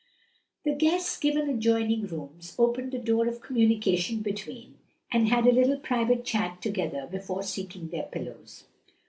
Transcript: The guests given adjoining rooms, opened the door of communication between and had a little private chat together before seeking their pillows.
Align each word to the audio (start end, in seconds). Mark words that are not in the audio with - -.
The 0.63 0.73
guests 0.73 1.15
given 1.19 1.47
adjoining 1.47 2.07
rooms, 2.07 2.55
opened 2.57 2.91
the 2.91 2.97
door 2.97 3.27
of 3.27 3.39
communication 3.39 4.21
between 4.21 4.79
and 5.11 5.27
had 5.27 5.45
a 5.45 5.51
little 5.51 5.77
private 5.77 6.25
chat 6.25 6.59
together 6.59 7.05
before 7.05 7.43
seeking 7.43 7.89
their 7.89 8.07
pillows. 8.11 8.63